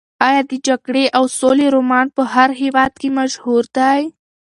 ایا 0.27 0.41
د 0.51 0.53
جګړې 0.67 1.05
او 1.17 1.23
سولې 1.39 1.67
رومان 1.75 2.07
په 2.15 2.23
هر 2.33 2.49
هېواد 2.61 2.91
کې 3.01 3.09
مشهور 3.19 3.63
دی؟ 3.77 4.01